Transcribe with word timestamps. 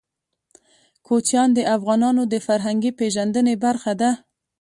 کوچیان 1.07 1.49
د 1.57 1.59
افغانانو 1.75 2.23
د 2.33 2.35
فرهنګي 2.47 2.91
پیژندنې 2.99 3.55
برخه 3.65 3.93
ده. 4.01 4.11